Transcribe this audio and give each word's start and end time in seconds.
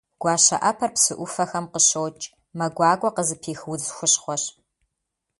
Гуащэӏэпэр 0.21 0.91
псы 0.95 1.13
ӏуфэхэм 1.17 1.65
къыщокӏ, 1.71 2.23
мэ 2.57 2.65
гуакӏуэ 2.75 3.09
къызыпих 3.15 3.61
удз 3.71 3.87
хущхъуэщ. 3.95 4.43